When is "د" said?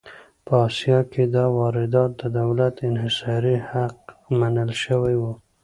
2.21-2.23